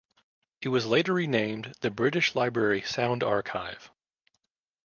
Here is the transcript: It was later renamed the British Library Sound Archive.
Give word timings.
It 0.61 0.69
was 0.69 0.87
later 0.87 1.13
renamed 1.13 1.75
the 1.81 1.91
British 1.91 2.33
Library 2.33 2.81
Sound 2.81 3.21
Archive. 3.21 3.91